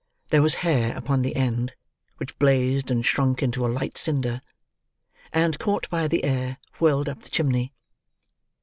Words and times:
There 0.29 0.41
was 0.41 0.55
hair 0.65 0.97
upon 0.97 1.21
the 1.21 1.35
end, 1.35 1.73
which 2.17 2.39
blazed 2.39 2.89
and 2.89 3.05
shrunk 3.05 3.43
into 3.43 3.63
a 3.63 3.69
light 3.69 3.99
cinder, 3.99 4.41
and, 5.31 5.59
caught 5.59 5.87
by 5.91 6.07
the 6.07 6.23
air, 6.23 6.57
whirled 6.79 7.07
up 7.07 7.21
the 7.21 7.29
chimney. 7.29 7.71